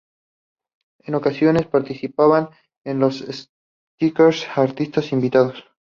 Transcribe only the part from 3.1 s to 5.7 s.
"sketches" artistas invitados.